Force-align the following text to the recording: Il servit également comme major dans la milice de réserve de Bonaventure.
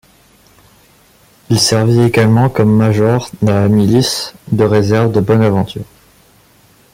Il 1.51 1.59
servit 1.59 2.01
également 2.01 2.49
comme 2.49 2.75
major 2.75 3.29
dans 3.43 3.53
la 3.53 3.67
milice 3.67 4.33
de 4.51 4.63
réserve 4.63 5.11
de 5.11 5.19
Bonaventure. 5.21 5.85